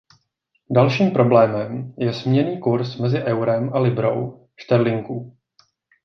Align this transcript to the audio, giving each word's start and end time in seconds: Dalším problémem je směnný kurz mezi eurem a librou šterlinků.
Dalším 0.75 1.11
problémem 1.11 1.93
je 1.97 2.13
směnný 2.13 2.59
kurz 2.59 2.97
mezi 2.97 3.23
eurem 3.23 3.69
a 3.73 3.79
librou 3.79 4.47
šterlinků. 4.57 5.37